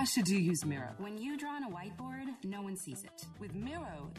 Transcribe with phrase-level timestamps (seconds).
[0.00, 0.94] Why should you use Miro?
[0.96, 3.26] When you draw on a whiteboard, no one sees it.
[3.38, 4.10] With Miro,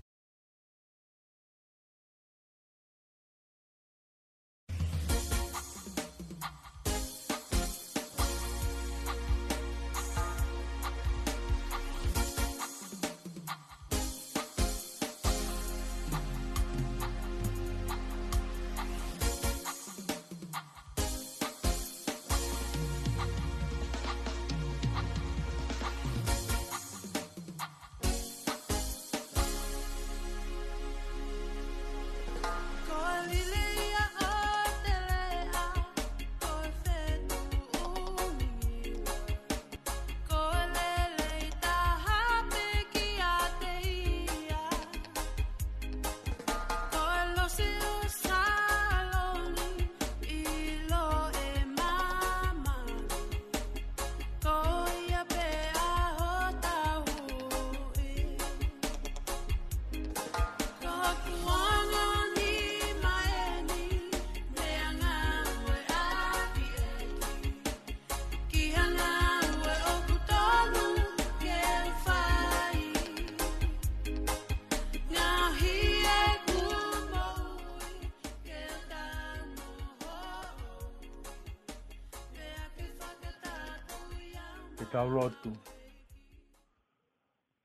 [85.01, 85.51] au lotu.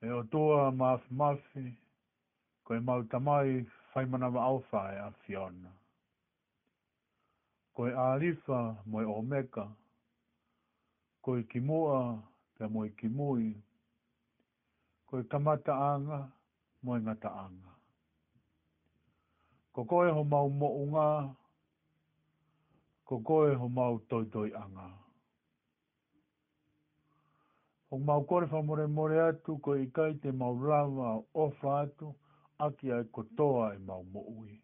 [0.01, 1.79] E o tua mafi mafi,
[2.65, 5.73] koe mau tamai whai manawa au e a Fiona.
[7.75, 9.69] Koe ārifa moe o meka,
[11.23, 12.23] koe ki mua
[12.57, 13.53] te moe ki mui,
[15.07, 16.33] koe kamata anga
[16.83, 17.73] moe ngata anga.
[19.73, 21.35] Ko koe ho mau mo unga,
[23.05, 24.65] ko koe ho mau toitoi anga.
[24.81, 25.06] anga.
[27.91, 32.15] O maukore whamoremore atu ko i kai te maulawa ofa atu,
[32.59, 34.59] aki ai kotoa i maumo ui.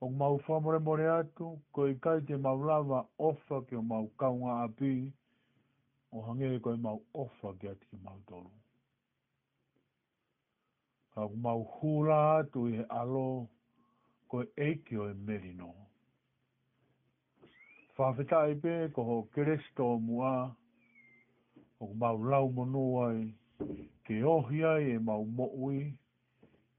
[0.00, 5.12] O mau whamoremore atu ko i kai te maulawa ofa ki o mau kaunga api,
[6.12, 8.50] o hangere koe mau ofa ki ati ki mau toru.
[11.12, 13.48] Ka mau hula atu i he alo,
[14.28, 15.74] koe eiki o e merino.
[17.98, 20.32] whawhetai pē ko ho keresto mua,
[21.80, 23.20] ho mau lau monoai,
[23.62, 25.82] e, ke ohi ai e mau mo'ui,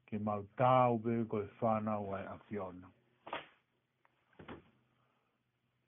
[0.06, 2.90] ke mau tāu pē ko e whānau ai a fiona.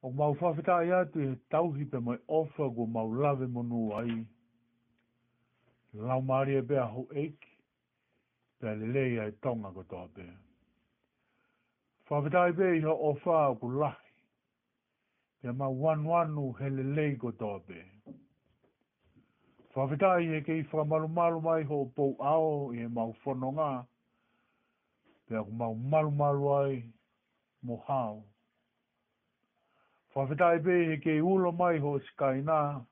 [0.00, 4.18] Ho mau whawhetai atu e tauhi pē mai ofa ko mau lave monuai,
[6.08, 7.52] lau maari e pē a ho eiki,
[8.62, 10.26] pē lelei ai tonga ko tō pē.
[12.08, 14.04] Whawhetai pē ho ofa ko lahi,
[15.42, 17.80] pe ma wanu anu hele lei ko tope.
[19.72, 23.86] Whawhetai e kei whamalu malu mai ho pou ao e mau fononga
[25.28, 26.72] te aku mau malu malu ai
[27.62, 28.24] mo hao.
[30.12, 32.84] Whawhetai pe e kei ulo mai ho skaina,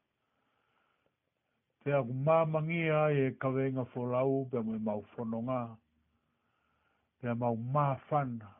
[1.82, 5.60] pe aku mamangi ai e kawenga wholau pe mo e mau whanonga,
[7.20, 8.54] pe mau mafana,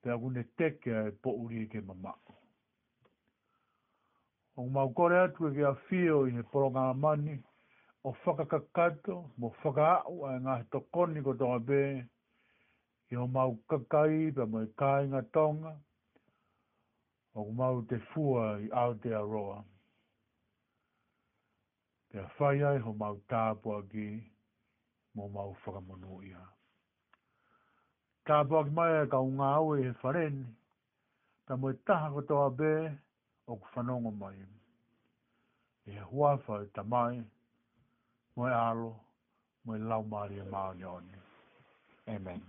[0.00, 2.32] te aku ne teke e pouri e ke mamako
[4.56, 7.38] o mau kore atu e kia whio i he poronga mani,
[8.04, 11.80] o whakakakato, mo whakaau a ngā he tokoni ko tonga bē,
[13.12, 15.72] i o mau kakai pa mo i kāinga tonga,
[17.34, 19.62] o mau te fua i Aotearoa.
[22.12, 24.08] Pea whai ai ho mau tāpua ki,
[25.14, 26.42] mo mau whakamonu ia.
[28.28, 30.44] Tāpua ki mai e ka unga au e he wharen,
[31.48, 32.74] ta mo i taha ko tonga bē,
[33.50, 34.40] o ku whanonga mai.
[35.92, 37.16] E hua whau ta mai,
[38.36, 38.90] moe alo,
[39.64, 41.18] moe lau maria e maa ni Amen.
[42.14, 42.42] Amen.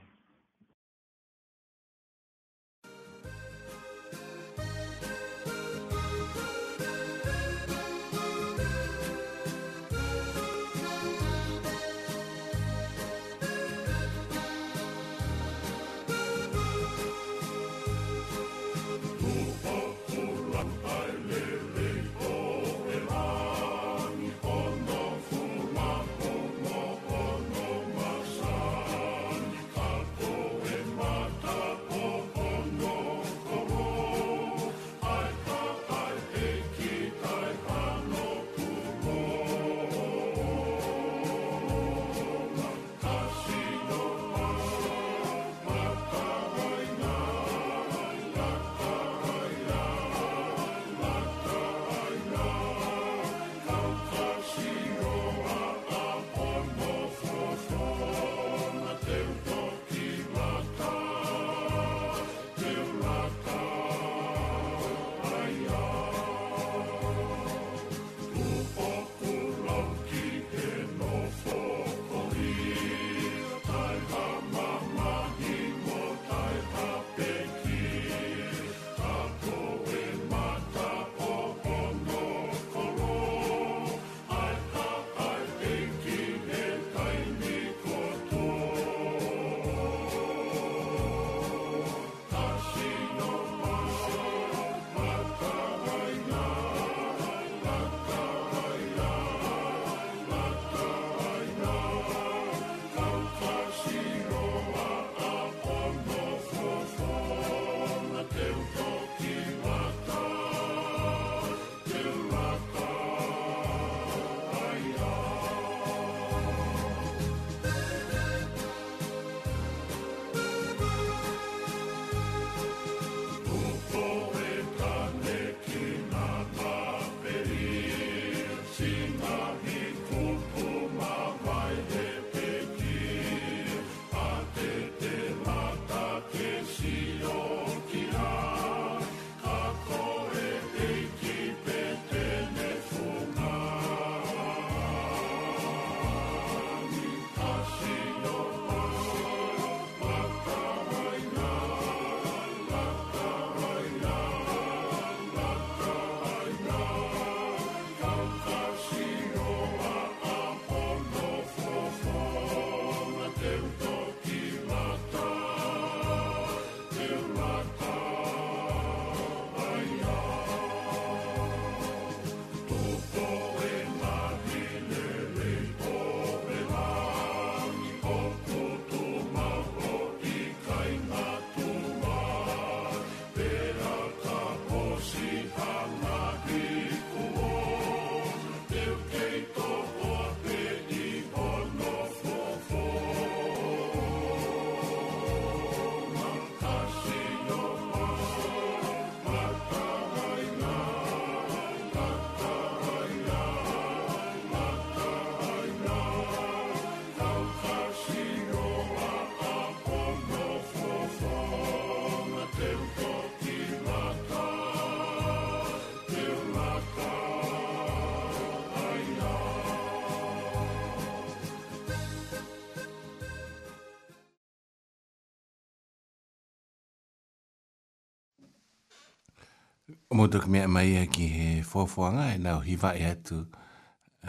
[230.24, 233.38] ngoto me mai ki he fofoanga e nau hiva e atu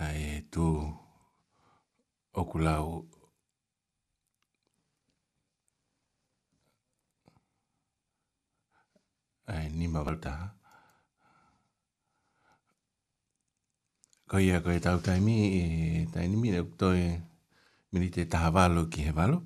[0.05, 0.67] ai tu
[2.41, 2.87] okulau
[9.53, 10.33] ai ni mavalta
[14.29, 15.63] ko ia ko e tau taimi e
[16.15, 17.03] tainimi e toi
[17.93, 19.39] mini te taha walo ki he walo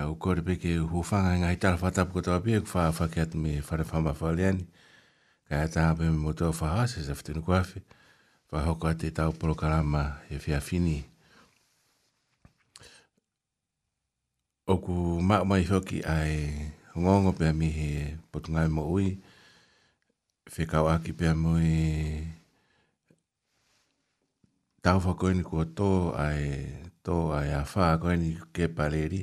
[0.00, 3.36] au kore peke e hufanga e ngai tala whatapu kotoa pia kufaa e whake atu
[3.42, 4.76] me whare whamawhaleani ai
[5.48, 7.80] Kaya ta hape me moto o faha se se fitu nukua fi.
[8.52, 10.98] Fa hoko ate tau polo karama e fi afini.
[14.72, 14.92] Oku
[15.28, 16.34] mak mai hoki ai
[17.00, 17.90] ngongo pia mi he
[18.30, 19.08] potu ngai mo ui.
[20.52, 21.78] Fe kau aki pia mo e...
[24.84, 25.90] Tau fa koini kua tō
[26.26, 26.44] ai
[27.04, 29.22] tō ai a faa koini ke pareri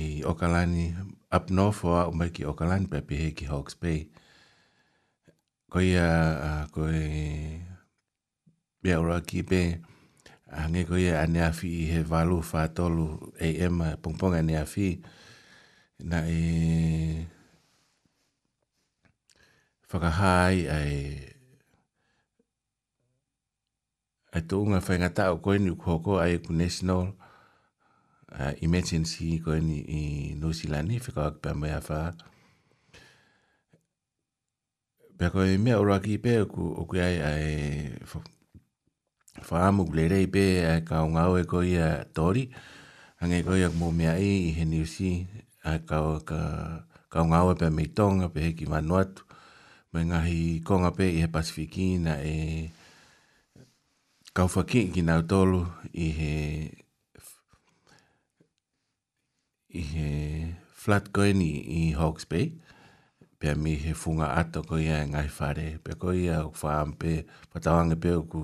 [0.00, 0.86] i Okalani
[1.36, 3.92] up north o au mai ki Okalani pia pihe ki Hawke's Bay.
[3.92, 4.22] Hawke's Bay.
[5.74, 6.98] koi a à, à, koi
[8.82, 9.60] bia ora ki pe
[10.60, 13.06] ange à, koi ane afi he valu fa tolu
[13.66, 14.86] am pongpong ane afi
[16.10, 16.42] na e
[19.90, 20.96] whakahai ai
[24.34, 27.02] ai tōunga whaingata o koe ni ukoko ai ku national
[28.38, 30.00] uh, emergency koe ni i
[30.40, 32.10] New Zealand ni whikawak pēmea whaa
[35.18, 37.50] pe ko me ora ki pe ku o ku ai ai
[39.46, 40.44] fa mu glere pe
[40.88, 42.42] ka un au e ko ia tori
[43.22, 45.10] ange ko ia mo me ai i heni si
[45.62, 46.40] a ka ka
[47.12, 49.22] ka un au pe me tonga pe ki ma no atu
[49.92, 52.34] me nga hi konga pe i he pasifiki na e
[54.36, 55.60] ka fa ki ki na tolu
[56.06, 56.34] i he
[59.80, 60.10] i he
[60.82, 62.46] flat koini i Hawke's Bay
[63.44, 66.88] pe mi he funga ato ko ia e ngai whare, pe ko ia o whaam
[67.00, 67.10] pe
[67.52, 68.40] patawanga pe oku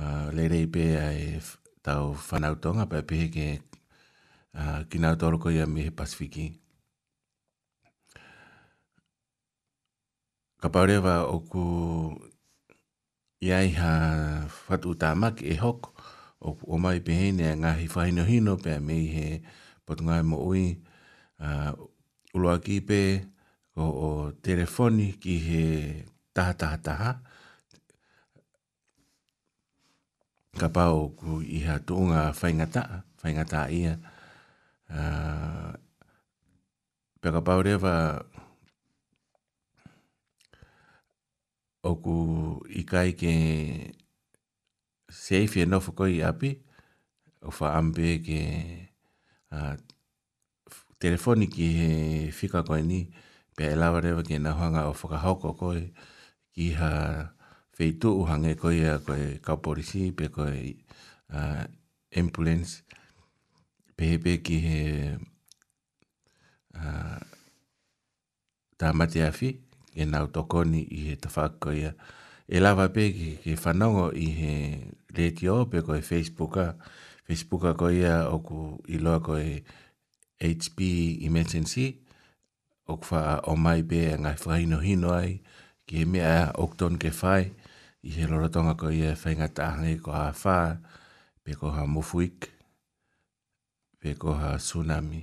[0.00, 1.26] uh, lerei pe a e
[1.84, 3.48] tau whanautonga pe pe heke
[4.60, 6.46] uh, kinau toro ko ia mi he Pasifiki.
[10.64, 11.64] Ka paurewa oku
[13.44, 13.92] iai ha
[14.68, 15.90] whatu tāmaki e hoko,
[16.48, 19.26] o, o mai pe hene a ngahi whahino hino pe a mi he
[19.84, 20.64] potungai e mo ui,
[22.36, 23.00] uloa ki pe,
[23.78, 24.08] o, o
[24.42, 25.64] telefoni ki he
[26.36, 27.10] taha taha taha.
[30.58, 33.94] Ka pau ku iha tuunga whaingataa, whaingataa ia.
[34.90, 35.72] Uh, ah,
[37.22, 37.94] pe ka pau rewa
[42.04, 42.16] ku
[42.68, 43.32] i kai ke
[45.22, 46.50] seifi e nofo koi api,
[47.48, 48.40] o wha ambe ke
[49.56, 49.74] uh,
[51.02, 51.90] telefoni ki he
[52.38, 53.27] fika koi ni, uh,
[53.58, 55.80] pe e lawa rewa ki na hanga o whakahauko koe
[56.54, 56.90] ki ha
[57.76, 60.60] feitu u hange koe a koe kaporisi pe koe
[61.38, 61.64] uh,
[62.20, 62.76] ambulance
[63.98, 64.78] pe pe ki he
[66.78, 67.20] uh,
[69.00, 69.50] mate afi
[70.00, 71.90] e nau tokoni i he tawhako ia.
[72.46, 74.52] E lawa pe ki ke whanongo i he
[75.18, 76.66] reti o pe koe Facebooka.
[77.26, 79.46] Facebooka koe ia oku i loa koe
[80.38, 80.78] HP
[81.28, 81.88] Emergency.
[81.88, 82.06] Facebooka
[82.88, 85.32] o kwa o mai be nga fraino hino ai
[85.86, 87.44] ki he mea okton ke fai
[88.08, 90.58] i he loratonga ko i e whainga tāhangi ko ha whā
[91.44, 92.48] pe ko ha mufuik
[94.00, 95.20] pe ko ha tsunami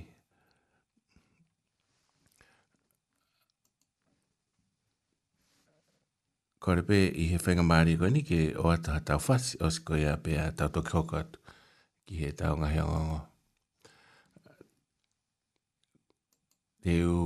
[6.62, 9.72] ko re pe i he whainga maari ko ni ke o ata tau whasi o
[9.78, 11.38] siko ia pe a tau toki hoko atu
[12.06, 13.20] ki he tau ngahe ngongo.
[16.86, 17.20] te u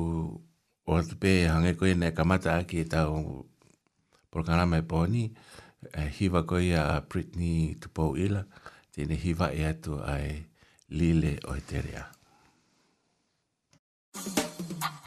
[0.92, 3.16] o te pe hange koe nei kamata ki e tau
[4.34, 8.42] programa e pōni, e eh, hiva koe a Britney Tupo Ila,
[8.94, 10.30] tēne hiva e atu ai
[11.00, 12.06] Lile Oiterea.
[14.12, 14.99] Thank you.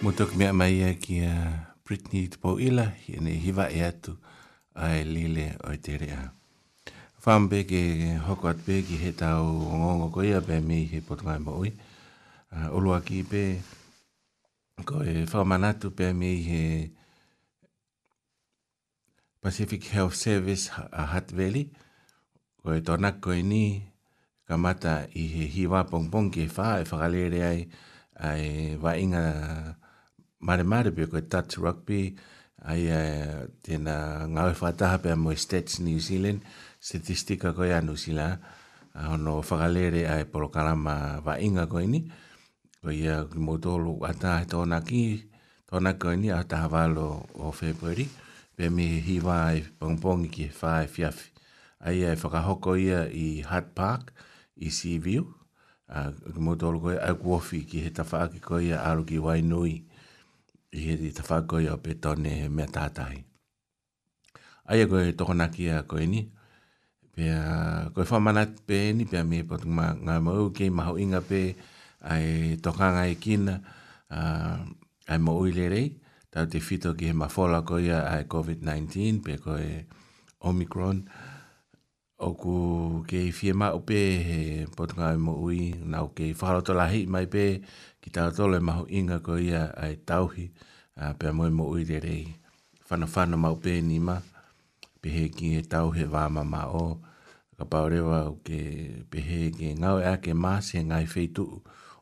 [0.00, 1.34] Mutuk mea mai e kia
[1.84, 4.12] Britney Tpo Ila i ne hiwa e atu
[4.74, 6.32] ai lile o te rea.
[7.22, 11.70] Whambe ke hoko at he tau ngongo ko ia pe mi he potongai mo oi.
[12.52, 13.60] Uh, olua ki pe
[14.88, 16.90] ko e whamanatu pe me he
[19.42, 21.68] Pacific Health Service a Hat Valley.
[22.64, 23.64] Ko e tōnak ko e ni
[24.48, 27.60] kamata i he hiwa pongpong ke wha e whakalere ai
[28.16, 29.76] ai wainga
[30.40, 32.14] mare mare pe koe touch rugby,
[32.64, 33.94] ai uh, tēnā
[34.32, 36.42] ngāwe whātaha pe amoe stats New Zealand,
[36.80, 42.02] statistika koe anu sila, uh, ono whakalere ai porokarama wa inga koe ni,
[42.82, 45.02] koe ia uh, ki motolo atā he tōna ki,
[45.70, 48.08] tōna koe ni atā hawalo o February,
[48.56, 51.28] pe mi hiwa ai pongpongi ki whae fiafi.
[51.80, 54.12] Ai ai eh, whakahoko ia i Hutt Park,
[54.56, 55.24] i Sea View,
[55.92, 59.78] uh, ki motolo koe au kuofi ki he tawha aki koe ia aru ki Wainui,
[60.76, 63.20] i he ta whakoi o pe tone he mea tātahi.
[64.70, 66.20] Aia koe tokonaki a koe ni,
[67.14, 67.26] pe
[67.94, 71.40] koe koe manat pe ni, pe me potu ma ngā mau ke maho inga pe,
[72.12, 73.56] ai toka ngai e kina,
[75.12, 75.90] ai mo uile rei,
[76.30, 79.84] tau te whito ki he mawhola koe ai COVID-19, pe koe
[80.46, 81.02] Omicron,
[82.20, 82.54] o ku
[83.10, 84.40] kei whie ma upe, he
[84.76, 87.46] potu ngā mo ui, nau ke i whaharoto lahi mai pe,
[88.02, 90.46] ki tā tole maho inga ko ia ai tauhi
[90.96, 92.24] a uh, pe moe mo uire rei
[92.88, 94.16] whana whana mau pē ni ma
[95.04, 96.84] pehe ki e tauhe wāma ma o
[97.56, 98.58] ka paurewa o ke
[99.12, 101.44] pehe ki ngau ea ke māse ngai feitu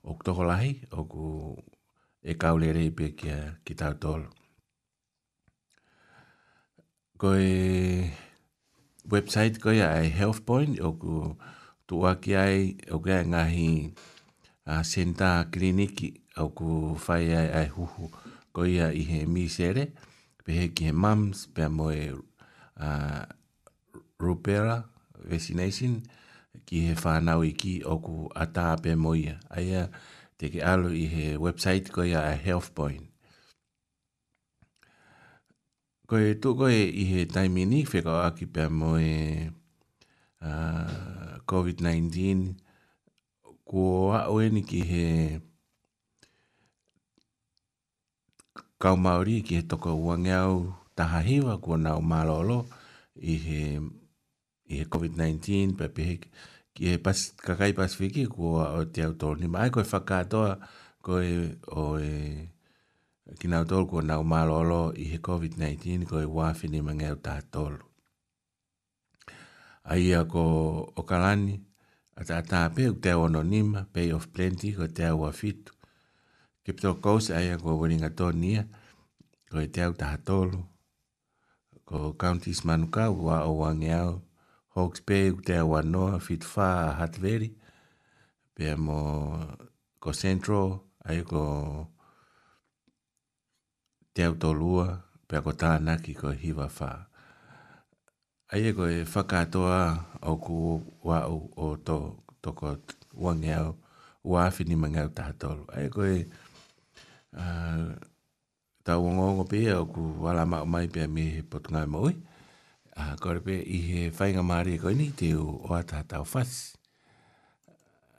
[0.03, 1.27] o ktoko lahi o ku
[2.23, 3.89] e kaule rei pe kia ki tā
[7.21, 7.55] ko e
[9.13, 11.15] website ko ia ai health point o ku
[11.91, 12.59] tuakiai
[12.95, 14.17] o ke ngahi ngahi
[14.69, 16.71] a senta kliniki au ku
[17.05, 18.05] fai ai ai huhu
[18.55, 19.85] ko ia i he misere
[20.45, 22.05] pe he ki he mums pe mo e
[22.87, 23.23] uh,
[24.25, 24.77] rupera
[25.33, 25.93] vaccination
[26.67, 29.83] ki he whanau i ki au ku ata pe mo ia aia
[30.39, 33.05] te ke alu i he website ko ia a health point
[36.09, 39.53] ko e tu ko e i he taimini whekau aki pe mo e uh,
[40.45, 42.67] COVID-19 COVID-19
[43.69, 45.07] ko o eni ki he
[48.81, 50.55] kau Māori ki he toko uange au
[50.97, 52.65] taha hewa kua nau mālolo
[53.21, 53.61] i he,
[54.73, 56.15] i he COVID-19 pepehe
[56.73, 59.51] ki he pas, kakai pasifiki kua o te au tōni.
[59.53, 60.55] Ma ai koe whakātoa
[61.05, 61.29] koe
[61.75, 62.15] o e
[63.39, 67.85] ki nau tōru kua nau mālolo i he COVID-19 koe wāwhini mangeo tātolo.
[69.85, 70.95] Aia ko Okalani.
[71.03, 71.63] Okalani.
[72.19, 75.71] A tātā pē u te ono nima, Bay of Plenty, ko te awa fitu.
[76.67, 78.65] Ke pito kousa aia ko waringa tō nia,
[79.53, 80.65] ko e te au taha tolu.
[81.89, 84.17] Ko Counties Manuka, wā o wange au,
[84.75, 87.53] Hawks Bay u te awa noa, fitu whā a Hatveri,
[88.57, 88.99] pē mo
[90.03, 90.75] ko Central,
[91.07, 91.45] aia ko
[94.13, 94.91] te au tolua,
[95.31, 96.91] pē ko tānaki ko hiva whā
[98.53, 99.79] ai e koe whakatoa
[100.25, 100.57] o ku
[101.09, 101.97] wau o tō
[102.43, 102.69] tōko
[103.25, 103.71] wange au
[104.25, 105.65] wāwhi ni mangi au tātolu.
[105.75, 106.13] Ai e koe
[107.37, 107.85] uh,
[108.89, 112.15] tau o ngongo pia o ku wala mao mai pia mi he potu ngai maui.
[112.97, 115.45] Uh, kore pia i he whainga maari e koe ni te o
[115.81, 116.53] ata tau whas.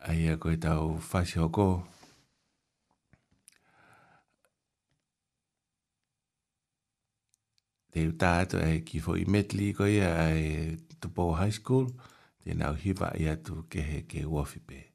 [0.05, 1.79] Ai e koe tau whasi hoko o
[7.95, 11.89] Te tā atu e ki fo i metli ko ia e Tupo High School.
[12.43, 14.88] det er nau hiva i atu ke he ke uafipe.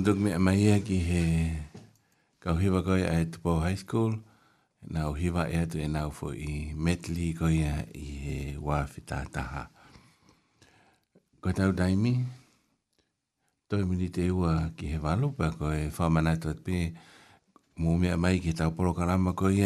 [0.00, 1.22] hundu me mai e ki he
[2.40, 4.12] kau hiva koi ai tu po high school
[4.92, 7.56] na o hiva e tu e na o i metli koi
[8.04, 9.62] i he wa fita taha
[11.42, 12.14] ko tau daimi
[13.68, 16.76] toi mini te ua ki he walu pa koi fa mana tu pe
[17.80, 19.58] mu me mai ki tau polo karama koi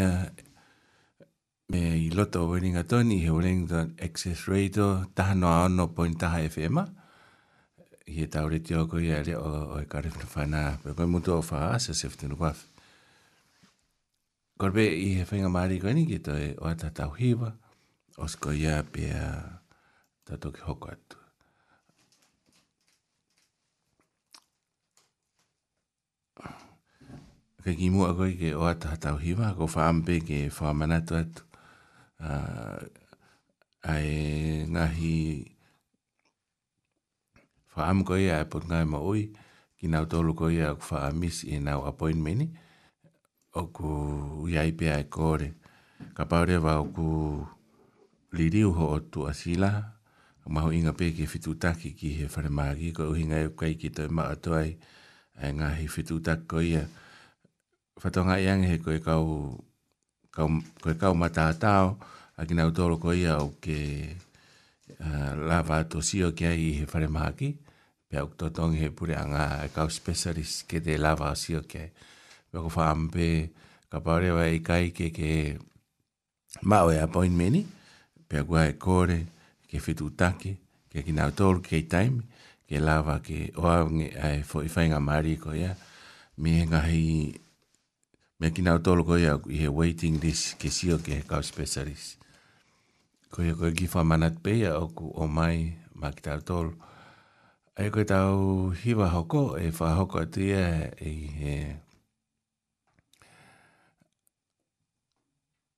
[1.71, 6.17] me i loto o weringa toni he Wellington Access Radio taha no a ono point
[6.23, 6.85] taha FM-a.
[8.15, 10.63] he tau re te ako ia re o e kare whina whanā.
[10.83, 12.65] Pe koe mutu o wha asa se whitinu waf.
[14.59, 17.51] Korbe i he amari maari koe ni ki to o ata tau hiwa,
[18.19, 19.11] o sko ia pe
[20.31, 21.19] tato ki hoko atu.
[27.65, 31.43] Ka ki mua koe ke o ata tau hiwa, ko whaampe ke whamanatu atu.
[32.25, 32.79] Uh,
[33.85, 35.54] ah, ai ngahi
[37.75, 39.35] Wha amu ko ia e pot ngai ma oi,
[39.79, 42.47] ki nau tolu ko ia ku wha miss i nau appointmenti,
[43.59, 43.91] o ku
[44.47, 45.49] iai pia e kore.
[46.15, 47.07] Ka paure wau ku
[48.39, 49.91] liriu ho o tu asila,
[50.55, 54.39] maho inga pe ki fitutaki ki he wharemagi, ko uhinga e kai ki toi maa
[54.39, 54.71] toai,
[55.35, 56.85] e ngahi fitutaki ko ia.
[57.99, 59.59] Whatonga iang he koe kau,
[60.31, 60.47] kau,
[60.83, 61.99] koe kau matatao,
[62.39, 63.79] a ki nau tolu ko ia o ke
[65.03, 67.51] uh, lava to sio ki ai he wharemagi,
[68.15, 71.59] pe ok to tong he pure anga e ka specialist ke de la va si
[71.59, 71.75] ok
[72.55, 73.51] pe ko fam pe
[73.91, 75.59] ka pare va i e kai ke ke
[76.71, 77.67] ma o e appointment
[78.31, 79.19] pe gua e kore
[79.69, 80.53] ke fitu taki
[80.91, 82.23] ke kina tor ke time
[82.69, 83.67] ke lava ke o
[84.27, 85.75] ai fo i fainga mari ko ya
[86.39, 87.35] mi nga hi
[88.39, 92.15] me kina tor ko ya i he waiting list ke si ok ka specialist
[93.35, 96.93] ko ya ko gi fa manat pe ya o mai ma kitar tor ko
[97.75, 100.61] Ai eta tau hiwa hoko e whahoko atia
[100.95, 101.11] e
[101.41, 101.55] he...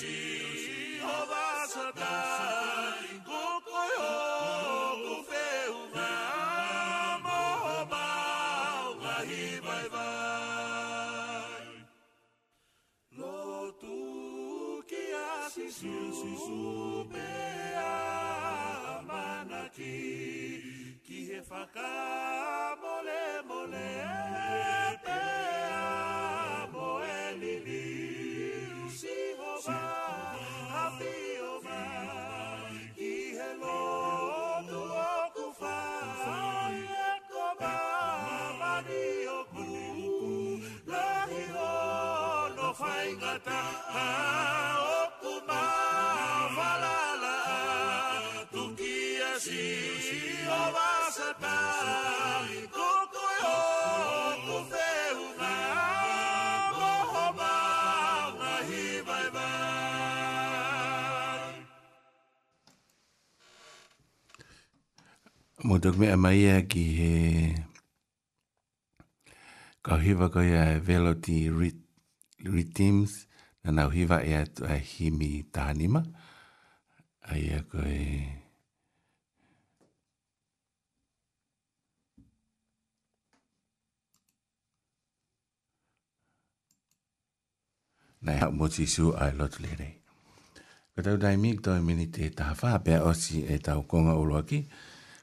[0.00, 0.35] Brasil.
[65.66, 67.06] Mutta me ama iäki he
[69.82, 71.50] ka hiva ka ia veloti
[72.54, 73.26] ritims
[73.64, 76.00] na nau hiva ia tu a himi tahanima.
[77.26, 77.98] A ia ko e...
[88.22, 89.94] Nei hau moti su ai lotu le rei.
[90.94, 94.60] Ka tau daimik tau mini te taha wha, pia osi e tau konga uloa ki.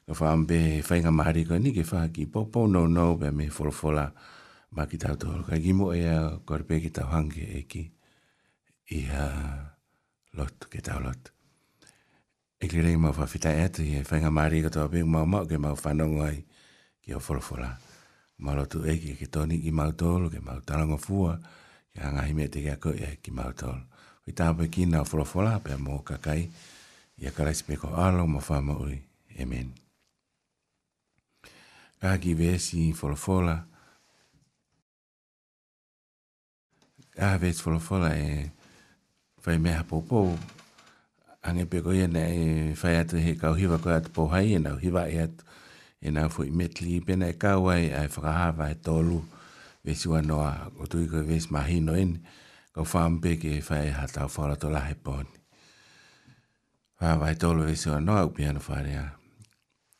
[0.04, 3.28] ka wha mbe whai ngā mahari ka ni ke wha ki popo no no pe
[3.36, 4.04] me wholawhola
[4.76, 7.82] ma ki tau tō ka gimo ea kua rupe ki tau hange e ki
[8.96, 9.24] i a
[10.36, 11.32] lot ke tau lot
[12.60, 15.08] e ki rei mau whawhita e atu i e whai ngā mahari ka tau apeng
[15.08, 16.44] mau mau ke mau whanongo ai
[17.00, 17.72] ki o wholawhola
[18.44, 21.38] ma lotu e ki ke toni ki mau tōlo ke mau tarango fua
[21.94, 23.80] ki a ngahi mea te kia koe e ki mau tōlo
[24.28, 26.48] i tāpe ki nā wholawhola pe mō kakai
[27.22, 28.96] Ia karaisi peko alo mo whama ui.
[29.38, 29.68] Amen.
[29.70, 29.83] Amen.
[32.04, 33.64] agi vesi in folofola.
[37.18, 38.50] A vesi folofola e
[39.40, 40.36] fai meha popo.
[41.42, 42.20] Ange pego ia ne
[42.70, 45.40] e fai atu he kau hiva koe atu pohai e nau hiva e atu.
[46.00, 49.22] E nau fui metli i pena e kauai a e whakahava e tolu
[49.84, 50.70] vesi ua noa.
[50.80, 52.20] O tui koe vesi mahi no eni.
[52.74, 55.32] Kau whaampeke e fai hatau whala to lahe pohani.
[57.00, 59.22] Whaavai tolu vesi ua noa upi anu whare anu.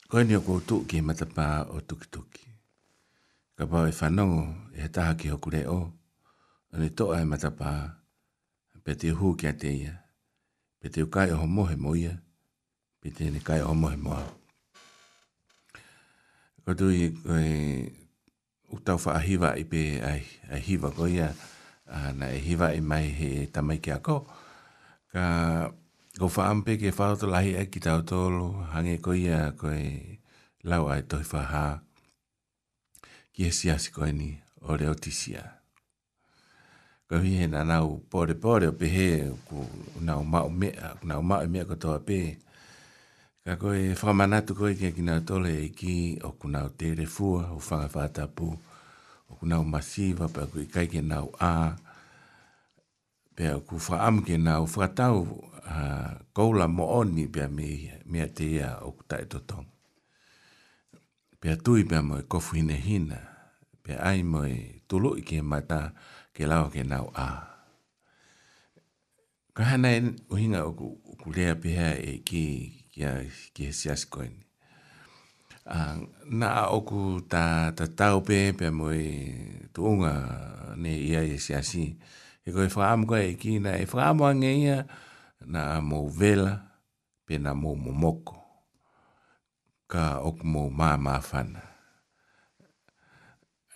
[0.09, 2.45] Ko ni ko to e e ki mata pa o tuki tuki.
[3.57, 4.45] Ka pa e fanongo
[4.77, 5.81] e taha ki o kure o.
[6.77, 7.71] Ne to ai mata pa.
[8.85, 9.95] Pe te hu ki ate ia.
[10.79, 12.15] Pe te ukai o mohe mo ia.
[13.01, 14.13] Pe te ne kai o mohe mo
[16.65, 17.49] Ko tu i koe
[18.73, 19.81] utau fa ahiwa i pe
[20.55, 21.33] ahiwa ko ia.
[21.89, 24.27] Ana ahiwa e i mai he tamai ki a ko.
[25.13, 25.25] Ka
[26.15, 30.23] Ko whaampe ke whaoto lahi e ki tau tolo, hange ko ia ko e
[30.63, 31.83] lau ai tohi whaha.
[33.35, 34.31] Ki e siasi ko e ni,
[34.63, 35.43] o reo tisia.
[37.11, 39.67] Ko hi he na nau pore pore o pehe, ku
[40.07, 42.39] nau mao mea, ku nau mao mea ko toa pe.
[43.43, 46.71] Ka ko e whamanatu ko e ke ki nau tole e ki, o ku nau
[46.79, 48.55] te re fua, o whanga whaatapu,
[49.27, 51.75] o ku nau masiva, pa ku i kaike nau a,
[53.35, 55.54] pe o ku whaam ke nau whatau, o
[56.37, 59.67] koula mooni pia mea teia o kutai totong.
[61.41, 63.19] Pia tui pia moi kofu hine hina,
[63.83, 64.53] pia ai moi
[64.89, 65.81] tulu ike mata
[66.35, 67.29] ke lao ke nau a.
[69.57, 70.73] Kahana en uhinga o
[71.23, 72.45] kulea pia e ki
[72.93, 73.13] kia
[73.55, 74.33] ki siaskoin.
[76.31, 79.03] Na oku ta ta tau pe pe moi
[79.75, 80.13] tuunga
[80.83, 81.85] ne ia e siasi.
[82.47, 82.69] E koe
[83.09, 83.87] koe e ki na e
[84.29, 84.79] ange ia,
[85.47, 86.65] na mo vela
[87.29, 88.37] pe na mo momoko
[89.89, 91.61] ka ok mo ma ma fana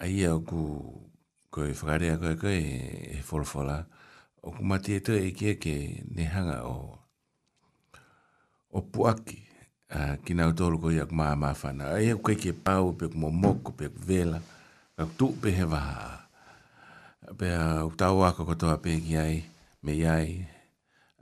[0.03, 0.63] ai aku
[1.53, 2.63] ko e frare ko e ko e
[3.25, 3.79] for fora
[4.45, 5.77] o ku mati e ke ke
[6.13, 6.79] ne hanga o
[8.73, 9.39] o puaki
[9.93, 13.07] a kina o tolu ko yak ma ma fana ai aku ke ke pau pe
[13.13, 14.41] mo moko pe vela
[14.97, 15.83] ka tu pe he va
[17.39, 17.49] pe
[17.87, 19.35] o tawa ko to ape ki ai
[19.85, 20.29] me ai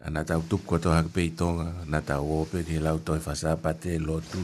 [0.07, 3.98] ana tau tuku atu haka pei tonga, ana tau ope, ni lau toi fasapa te
[3.98, 4.38] lotu.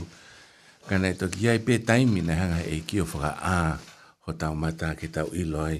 [0.90, 3.78] Kana e toki ai pe taimi na hanga e kio whaka a,
[4.26, 5.78] ho tau mata ke tau ilo ai,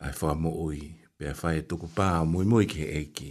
[0.00, 0.78] ai whaka mo ui,
[1.18, 3.30] pe a whae tuku pā mui mui ke eki.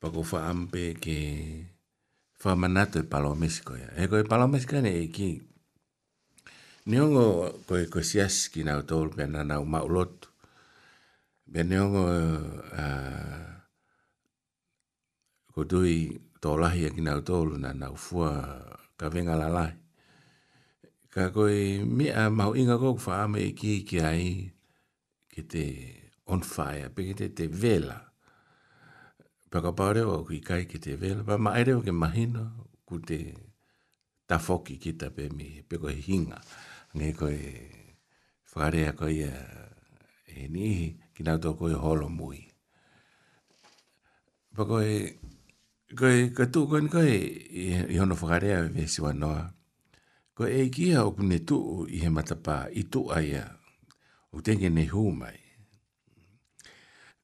[0.00, 1.16] Pako wha ampe ke
[2.42, 3.88] wha manato e palo mesiko ya.
[3.98, 5.42] E koe palo mesiko ane eki,
[6.86, 10.26] Niongo koe koe siasi ki nau tōru pia nana umau lotu.
[11.52, 13.61] Pia niongo uh,
[15.52, 18.32] ko tui tō lahi a kina utolu na nau fua
[18.96, 19.72] ka venga la lai.
[21.12, 24.48] Ka koi mea mau inga kou kwa ame ki ki ai
[25.32, 25.64] ki te
[26.32, 27.98] on fire, pe ki te te vela.
[29.52, 33.18] Pa ka pāreo a kui kai ki te vela, pa maereo ke mahino ku te
[34.28, 36.40] tafoki ki ta pe mi, pe koi hinga.
[36.96, 37.40] Nge koi
[38.52, 39.32] whakarea koi a
[40.32, 42.40] e nihi ki nau tō koi holo mui.
[44.56, 44.88] Pa koi...
[45.92, 47.04] Koe, ka tū koe ni koe
[47.92, 49.52] i hono whakarea me si wanoa.
[50.34, 53.42] Koe e kia o kune tū i he matapā i tū aia
[54.32, 55.36] o tenge nei hū mai.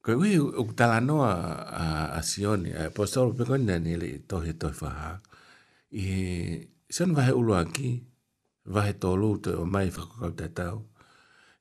[0.05, 1.29] Koe ui o kutala noa
[1.65, 1.85] a,
[2.17, 5.11] a Sione, a apostolo pe koe nani le tohe tohe whaha.
[5.91, 6.19] I he,
[6.93, 7.89] sion vahe ulo aki,
[8.69, 10.77] vahe tolu te o mai whakakau tatau.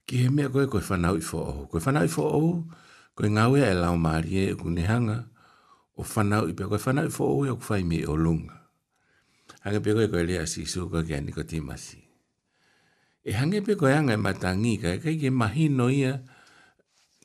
[0.06, 1.56] Ki he mea koe koe whanau i fo'o.
[1.72, 2.52] Koe whanau i fo'o,
[3.16, 5.18] koe ngāwea e lau maari e kune hanga.
[5.24, 5.36] Koe
[5.98, 8.54] o whanau i pekoe, whanau i fōu i okwhai me o lunga.
[9.64, 11.98] Hanga pekoe koe lea si suka kia niko timasi.
[13.28, 16.14] E hanga pekoe anga i matangi ka, e kai ke mahi no ia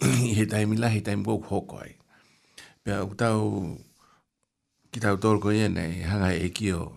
[0.04, 1.94] i he taimi la, he taimi kou hoko ai.
[2.84, 3.40] Pea o tau,
[4.92, 6.90] ki tau tōru koe ia nei, hanga e ki o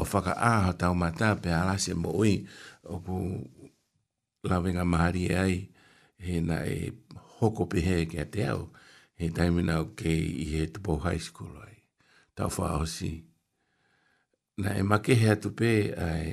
[0.00, 2.44] whaka ha tau mata, pea alase mo ui,
[2.92, 3.16] o ku
[4.48, 5.56] lawenga mahari ai,
[6.22, 6.92] he na e
[7.40, 8.68] hoko pehe kia te au
[9.20, 11.76] he taimi nau ke i he tupo high school ai.
[12.34, 13.12] Tau wha hosi.
[14.64, 15.70] Na e make hea tupe
[16.08, 16.32] ai,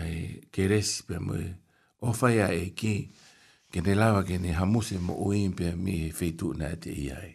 [0.00, 0.16] ai
[0.52, 1.46] ke resi pia mui.
[2.06, 2.94] O whaia e ki,
[3.72, 7.06] ke ne lawa ke ne hamuse mo uim pia mi he feitu na te i
[7.20, 7.30] ai.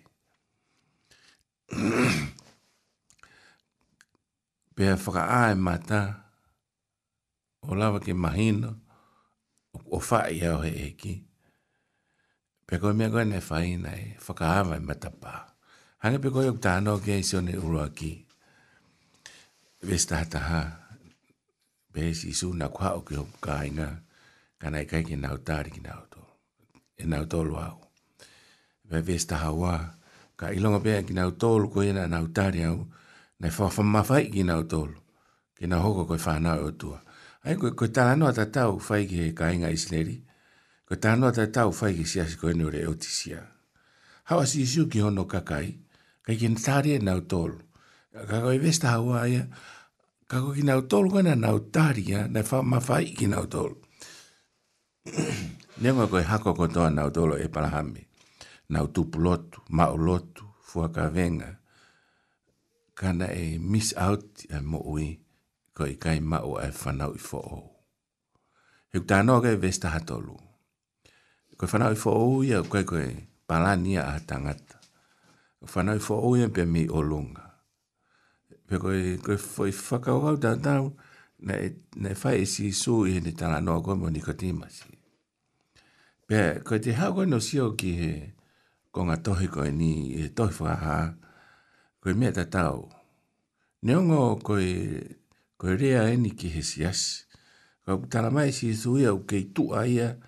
[4.78, 6.02] pia whaka a e mata,
[7.68, 8.72] o lawa ke mahino,
[9.94, 11.14] o whaia o he e ki.
[12.68, 15.34] Pekoi mea koe ne whai nei, whakahawa i matapā.
[16.04, 18.10] Hanga pe koe ukta anō kia isi o ne urua ki.
[19.88, 20.60] Vestahataha,
[21.96, 23.88] pēs isu nā kua o ki hoku kā inga,
[24.60, 26.26] kanai kai ki nāu tāri ki nāu tō.
[27.00, 27.80] E nāu tō lu au.
[28.92, 29.74] Vē vestaha wā,
[30.36, 32.84] ka ilonga pēa ki nāu tō lu koe na nāu tāri au,
[33.44, 34.84] nei whawhamawhai ki nāu tō
[35.58, 37.00] ki nā hoko koe whānau e o tua.
[37.48, 40.04] Ai koe koe tā anō tātau whai ki he kā inga isi
[40.88, 43.44] ko ta no ta tau fai ki sia ko ni ore otisia
[44.32, 45.68] ha wa si si ki hono kakai
[46.24, 47.60] ka ki ntari na utol
[48.30, 49.44] ka ko i vesta ha wa ia
[50.32, 53.28] ka ko ki na utol ko na na utari ia na fa ma fai ki
[53.28, 53.76] na utol
[55.84, 58.04] ne ko ko hako ko to na utol e pala hami
[58.72, 59.44] na utupulot
[59.76, 61.52] ma ulot fu ka venga
[62.96, 65.20] kana e miss out e mo ui
[65.76, 67.62] ko i kai ma o e fa na u fo o
[68.88, 70.47] Hei tāna oge vesta hatolu
[71.58, 73.06] koe whanau i fo'o ia koe koe
[73.50, 74.78] palani a tangata.
[75.60, 77.44] Koe whanau i fo'o ia pe mi o lunga.
[78.70, 80.94] Pe koe koe whoi whakau au tau tau,
[81.40, 84.90] ne whai e si su i hene tala noa koe mo nikotimasi.
[86.30, 88.12] Pe koe te hau koe no si ki he
[88.94, 91.16] konga tohi koe ni e tohi whaha,
[92.02, 92.86] koe mea ta tau.
[93.82, 94.70] Neongo koe,
[95.58, 97.24] koe rea e ni ki he siasi.
[97.86, 100.27] Koe tala mai si su ia u kei tu aia, koe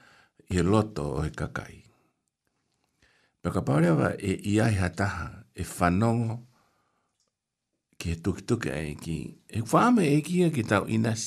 [0.50, 1.78] i he loto o he kakai.
[3.42, 6.38] Paka paurewa e iai hataha e whanongo
[7.98, 11.24] ki he tukituke ai ki e whaame e kia ki tau inas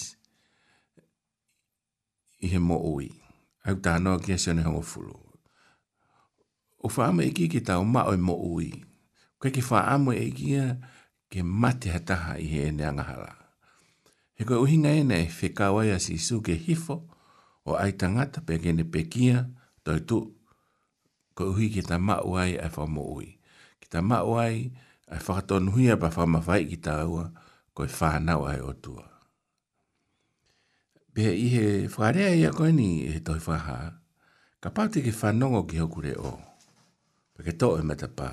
[2.44, 3.08] i he mo ui.
[3.64, 5.14] Au tā noa kia sione hongo fulu.
[6.84, 8.72] O whaame e kia ki tau ma oi mo ui.
[9.38, 10.66] Kwa ki whaame e kia
[11.30, 13.36] ke mate hataha i he ene angahala.
[14.34, 17.04] He koe uhinga ene e whekawaya si su ke Hifo
[17.68, 19.36] o ai tangata pe kene pekia
[19.86, 20.18] tau tu
[21.36, 23.28] ko uhi ki ta mau ai ai whamo ui.
[23.80, 24.56] Ki ta mau ai
[25.12, 27.24] ai whakaton huia pa whama whai ki ta ua
[27.74, 29.04] ko i whanau ai o tua.
[31.12, 33.78] Pe i he whare ai a koe ni he tohi whaha
[34.62, 36.32] ka pate ki whanongo ki hokure o
[37.34, 38.30] pe ke tō e mata pā.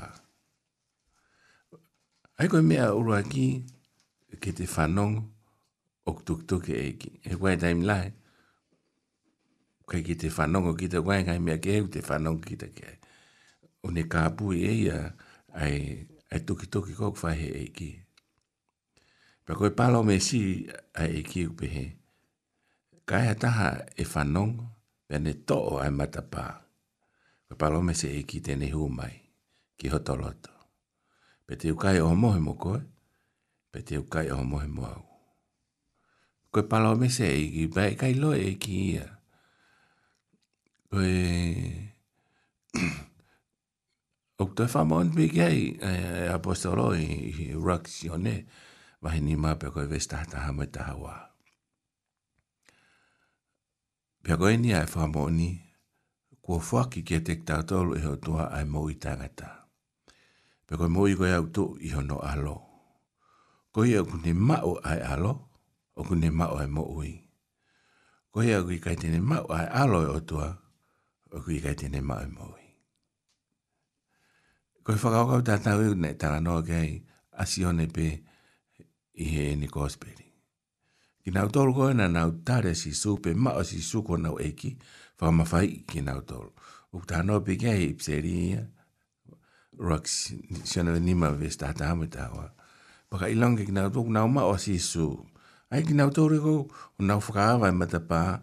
[2.40, 3.46] Ai koe mea urua ki
[4.42, 5.20] ke te whanongo
[6.08, 7.10] o tuk tuk e eki.
[7.30, 8.10] He wai daim lai
[9.90, 12.86] kai ki te whanongo ki te wainga mea ke heu te whanongo ki te ke
[12.86, 12.96] ai.
[13.84, 14.98] O ne ka apu e ia
[15.58, 17.90] ai, ai toki toki kok whahe e ki.
[19.50, 20.68] Pa koe palo me si
[21.02, 21.86] ai e ki upe he.
[23.10, 24.68] Kai a taha e whanongo
[25.10, 26.46] pe ne to'o ai matapā.
[27.50, 29.16] Pa palo me se e ki te ne humai
[29.82, 30.54] ki hotoloto.
[31.50, 32.84] Pe te ukai o mohe mo koe,
[33.74, 35.06] pe te ukai o mohe mo au.
[36.54, 39.08] Koe palo me se e ki, pa e kai loe e ki ia.
[40.90, 41.06] e
[44.42, 45.78] o te fa ai
[46.34, 48.48] a postoro i reaksione
[49.02, 51.14] va ni ma pe ko vesta ta ha me ta wa
[54.26, 55.62] pe ko ni ai fa mo ni
[56.42, 59.14] ko fa ki ke te ta to lo e ho to ai mo i ta
[59.38, 59.70] ta
[60.66, 62.58] pe ko mo i ko au to i ho no alo
[63.70, 65.34] ko i ku ni ma o ai alo
[65.94, 67.14] o ku ni ma o ai mo ui
[68.34, 70.42] ko i ku i ka ni ma o ai alo e o to
[71.34, 72.64] o kui kai tēnei mau maui.
[74.84, 76.98] Koe whakaokau tātau e nei tāra noa kei
[77.44, 78.08] asione pē
[79.20, 80.26] i he ni kōsperi.
[81.26, 84.74] Ki nau tōru koe na nau tāre si sūpe mao si sūko nau eki
[85.22, 86.50] whamawhai ki nau tōru.
[86.96, 88.64] Uku tā noa pē kei i pseri ia
[89.80, 90.16] roks
[90.66, 92.50] siona le nima vē stāta amatawa.
[93.10, 95.12] Paka ilonga ki nau tōru nau mao si sū.
[95.70, 98.40] Ai ki nau tōru kou nau whakaawai e matapaa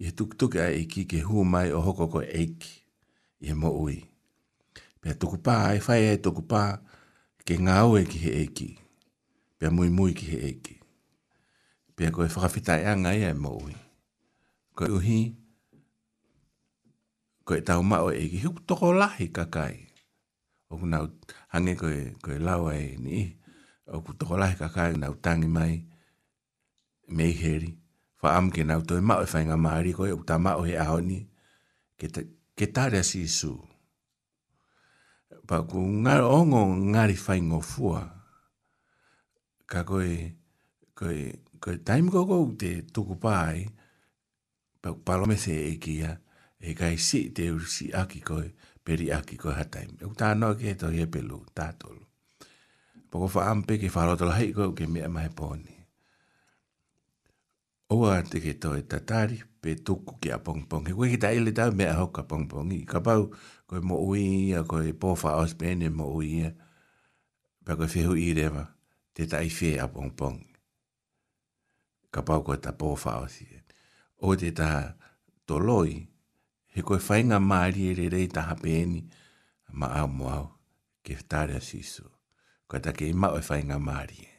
[0.00, 2.72] i he tukutuki ai i ki ke hu mai o hoko ko eiki
[3.44, 3.98] i he mo ui.
[5.00, 6.60] Pea tuku pā, ai whai ai tuku pā,
[7.46, 8.68] ke ngā ue ki he eiki.
[9.58, 10.76] Pea mui mui ki he eiki.
[11.96, 13.76] Pea koe whakawhita e anga i he mo ui.
[14.76, 15.18] Koe uhi,
[17.44, 19.74] koe tau mao eiki, hiu toko lahi kakai.
[20.72, 21.02] O kuna
[21.52, 23.20] hange koe, koe lawa e ni,
[23.86, 25.84] o kuna toko lahi kakai, kuna utangi mai, meiheri.
[27.20, 27.72] Meiheri
[28.20, 30.54] fa am ke na to ma fa e nga ma ri ko u ta ma
[30.60, 31.24] o he a ho ni
[31.96, 32.20] ke ta
[32.54, 33.56] ke ta re si su
[35.48, 36.62] pa ku nga o ngo
[36.92, 38.04] nga ri fa ngo fu a
[39.64, 40.36] ka ko e
[40.92, 43.64] ko e ko e taim go go te tu ku pa ai
[44.84, 46.12] pa pa lo me se e ki a
[46.60, 48.52] e ka i si te u si a ki ko e
[48.84, 51.72] peri a ki ko ha taim e u ta no ke to ye pelu ta
[51.72, 51.88] to
[53.10, 55.79] Poko wha ampe ki wha rotolo hei koe ke mea mahe pōni.
[57.90, 60.86] Oa te ke toi e tatari, pe tuku ki a pongpong.
[60.86, 62.70] He kweki ta ele tau mea hoka pongpong.
[62.86, 63.32] Ka pau,
[63.66, 66.50] koe mo ui ia, koe pofa ospene mo ui ia.
[67.66, 68.62] Pa koe fehu i rewa,
[69.12, 70.38] te tai fe a pongpong.
[72.14, 73.48] Ka pau koe ta pofa osi.
[74.22, 74.94] O te ta
[75.50, 75.98] toloi,
[76.70, 79.02] he koe whainga maari ere rei ta hapeeni,
[79.74, 80.46] ma au mo au,
[81.02, 82.06] ke tare a sisu.
[82.70, 84.22] Koe ta ke ima oe whainga maari.
[84.30, 84.34] E.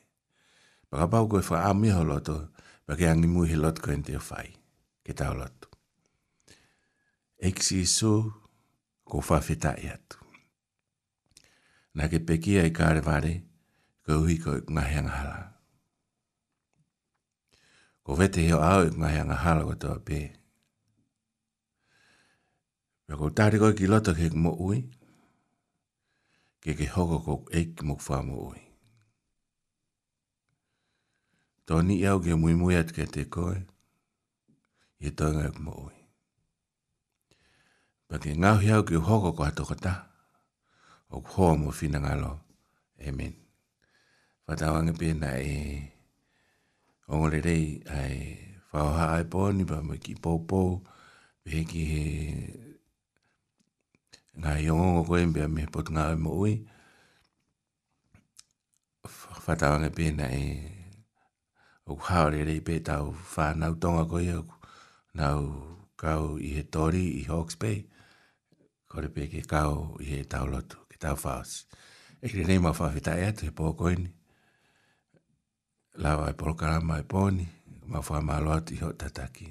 [0.88, 2.48] Pa ka pau koe wha a miholo toi,
[2.92, 4.50] Wa ke angi mui he lot ko en te o whai.
[5.08, 5.70] Ke tau lotu.
[7.50, 8.10] Eksi so,
[9.08, 10.18] ko whawhita i e atu.
[11.96, 13.32] Nā ke peki ai kāre vare,
[14.04, 15.40] ko uhi ko ngahi angahala.
[18.04, 20.20] Ko vete heo au e ngahi angahala ko tō pē.
[23.08, 24.82] Pia ko tāre koi ki loto ke mo ui,
[26.60, 28.61] ke ke hoko ko eik mo kwha mo ui.
[31.72, 33.54] Tōni iau ke mui mui atu kei te koe,
[35.08, 35.96] i tōnga ku e mo ui.
[38.08, 39.94] Pa ke ngau hiau ke hoko ko hato kata,
[41.16, 42.32] o ku hoa mo whina ngalo.
[43.08, 43.34] Amen.
[44.46, 45.56] Whatawanga pēna e
[47.08, 47.64] ongore rei
[48.00, 48.18] ai
[48.74, 50.60] whaoha ai pōni pa mo ki pōpō,
[51.48, 52.04] pe ki he
[54.44, 56.54] ngā iongongo koe mbea me potu ngā ui e mo ui.
[59.48, 60.81] Whatawanga pēna e ongore
[61.92, 64.46] o ku haore rei pe tau whanau tonga koe au
[65.20, 65.40] nau
[66.04, 67.78] kau i he tori i Hawke's Bay.
[68.90, 69.72] Kore pe ke kau
[70.04, 71.52] i he tau lotu, ke tau whaos.
[72.24, 74.10] E kire nei mau whawhita e atu he pō koini.
[76.04, 77.46] Lawa e polo karama e pōni,
[77.92, 79.48] mau whaa mālo atu i ho tataki.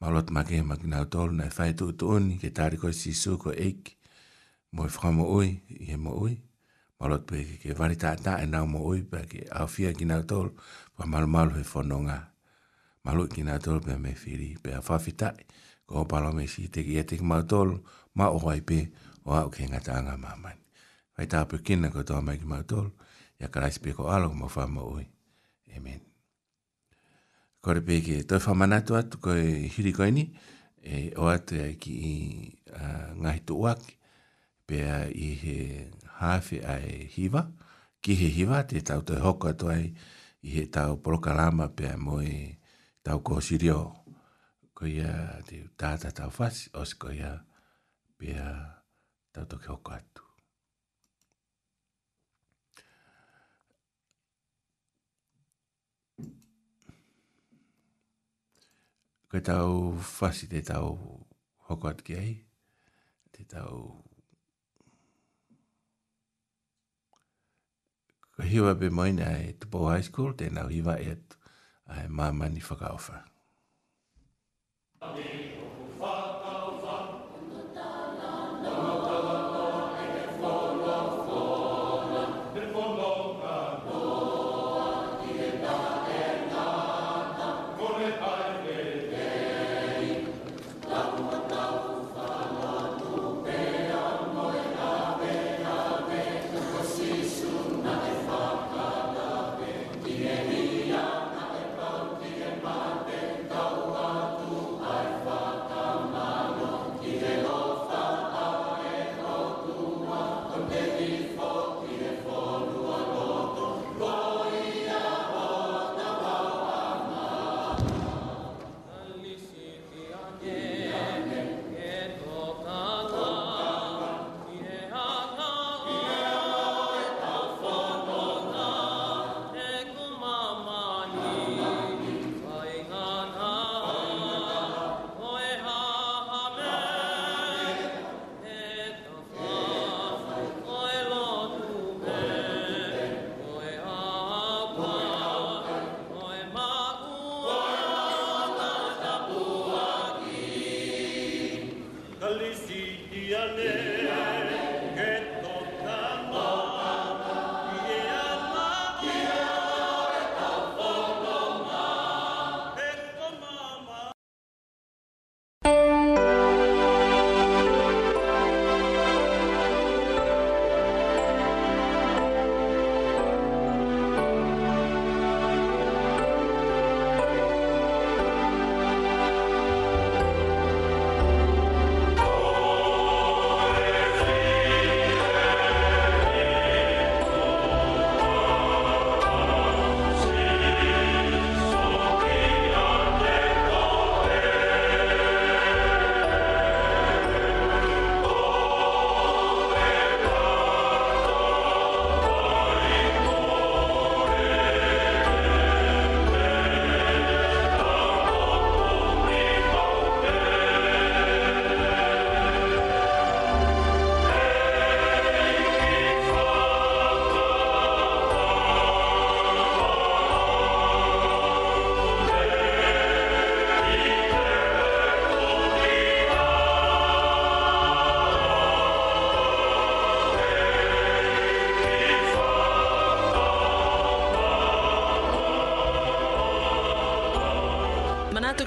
[0.00, 3.12] Mālo atu make he maki nau tolu nei whaetu utu uni, ke tāri koe si
[3.22, 3.94] suko eiki,
[4.74, 5.48] mo e whamo ui,
[5.80, 6.34] i he mo ui
[7.04, 9.92] ala pe ke ke vari ta ta e nau mo oi pe ke a fia
[9.98, 10.48] ki na tol
[10.96, 12.18] pa mal mal he fononga
[13.04, 15.28] malu ki na tol pe me firi pe a fa fita
[15.86, 17.70] ko pa lo me si te ki e te ma tol
[18.16, 18.78] ma o oi pe
[19.28, 20.58] o a ke nga ta nga ma man
[21.14, 22.88] vai ta pe kin na ko ta mai ki ma tol
[23.40, 25.04] ya ka pe ko alo mo fa mo oi
[25.76, 26.00] amen
[27.60, 29.36] ko re pe ke to fa mana tu at ko
[29.74, 30.24] hiri ko ni
[30.92, 31.92] e o at ki
[32.80, 32.82] a
[33.20, 33.94] nga hitu wak e
[34.66, 35.58] pea i he
[36.20, 37.42] hawhi ai hiva,
[38.04, 39.86] ki he hiva te tau te hoko atu ai
[40.42, 42.34] i he tau prokalama pea mo i
[43.06, 43.78] tau kōsirio.
[44.74, 45.14] Ko ia
[45.48, 47.32] te tāta tau whasi, os ko ia
[48.18, 48.46] pea
[49.36, 50.22] tau toke hoko atu.
[59.28, 59.78] Koe tau
[60.16, 60.96] whasi te tau
[61.70, 62.32] hoko atu ki ai,
[63.34, 63.78] te tau
[68.44, 71.40] hiwa be moina e Tupo High School, tēnā hiwa e atu,
[71.96, 73.22] ai māmani whakawha.
[75.02, 75.43] Amen.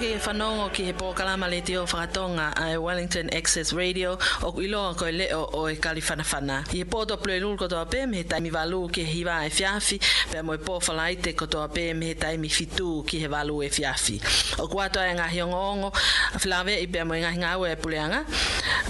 [0.07, 4.11] te whanongo ki he pōkalama le te o whakatonga a Wellington Access Radio
[4.45, 6.61] o ku iloa koe leo o e kalifanafana.
[6.71, 9.49] I he pōto plue nul kotoa pē me he taimi walu ki he hiwa e
[9.49, 9.97] fiafi
[10.31, 13.69] pē mo e pō whalaite kotoa pē me he taimi fitu ki he walu e
[13.69, 14.21] fiafi.
[14.63, 17.71] O ku atoa e ngahi ongo ongo a whilawe i pē mo e ngahi ngawe
[17.73, 18.23] e puleanga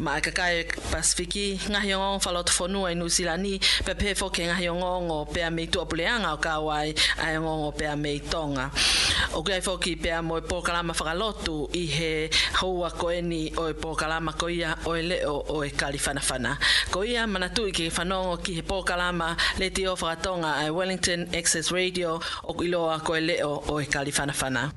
[0.04, 3.58] ma e kakai e pasifiki ngahi ongo ongo whalotu whonua i nusilani
[3.90, 7.56] pē pē fo ke ngahi ongo ongo pē a meitua puleanga o kawai a ongo
[7.58, 8.70] ongo pē a meitonga.
[8.70, 8.97] Ngahi
[9.38, 12.30] O foki pōkalama whakalotu i he
[12.64, 16.58] o e pōkalama ko ia o e leo o e kali whanawhana.
[16.90, 21.72] Ko ia manatu i whanongo ki he pōkalama le te o whakatonga ai Wellington Access
[21.72, 24.72] Radio o iloa ko e leo o e kali whanawhana.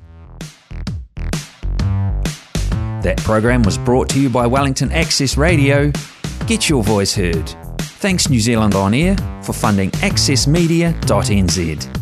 [3.01, 5.91] That program was brought to you by Wellington Access Radio.
[6.45, 7.49] Get your voice heard.
[7.99, 12.00] Thanks New Zealand On Air for funding accessmedia.nz.